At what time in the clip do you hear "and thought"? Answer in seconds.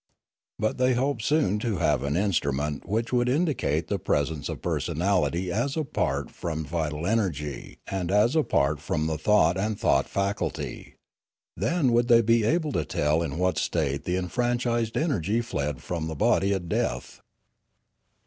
9.59-10.09